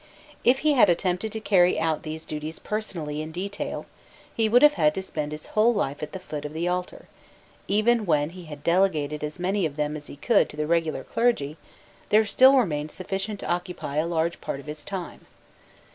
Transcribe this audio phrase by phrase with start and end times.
[0.43, 3.85] If he had attempted to carry out these duties personally in detail,
[4.35, 7.05] he would have had to spend his whole life at the foot of the altar;
[7.67, 11.03] even when he had delegated as many of them as he could to the regular
[11.03, 11.55] clergy,
[12.09, 15.27] there still remained sufficient to occupy a large part of his time.